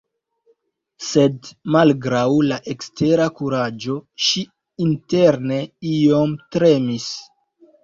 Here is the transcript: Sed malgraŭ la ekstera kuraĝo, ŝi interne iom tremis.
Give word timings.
Sed 1.07 1.49
malgraŭ 1.75 2.21
la 2.53 2.57
ekstera 2.73 3.29
kuraĝo, 3.41 3.99
ŝi 4.29 4.43
interne 4.89 5.63
iom 5.93 6.37
tremis. 6.59 7.09